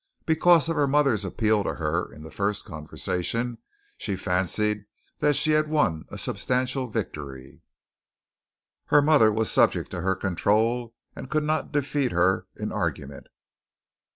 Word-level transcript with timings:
Because 0.25 0.67
of 0.67 0.75
her 0.75 0.87
mother's 0.87 1.23
appeal 1.23 1.63
to 1.63 1.75
her 1.75 2.11
in 2.11 2.23
this 2.23 2.33
first 2.33 2.65
conversation, 2.65 3.59
she 3.99 4.15
fancied 4.15 4.85
she 5.33 5.51
had 5.51 5.69
won 5.69 6.05
a 6.09 6.17
substantial 6.17 6.87
victory. 6.87 7.61
Her 8.85 9.03
mother 9.03 9.31
was 9.31 9.51
subject 9.51 9.91
to 9.91 10.01
her 10.01 10.15
control 10.15 10.95
and 11.15 11.29
could 11.29 11.43
not 11.43 11.71
defeat 11.71 12.11
her 12.13 12.47
in 12.55 12.71
argument. 12.71 13.27